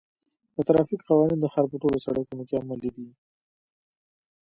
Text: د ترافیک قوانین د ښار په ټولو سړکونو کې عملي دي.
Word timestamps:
د 0.55 0.57
ترافیک 0.67 1.01
قوانین 1.09 1.39
د 1.41 1.45
ښار 1.53 1.65
په 1.71 1.77
ټولو 1.81 1.97
سړکونو 2.05 2.43
کې 2.49 2.59
عملي 2.61 2.89
دي. 2.95 3.07